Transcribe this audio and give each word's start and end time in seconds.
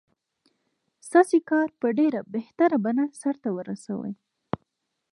ستاسې 1.07 1.37
کار 1.49 1.67
په 1.79 1.87
ډېره 1.99 2.19
بهتره 2.33 2.77
بڼه 2.85 3.05
سرته 3.21 3.49
ورسوي. 3.57 4.13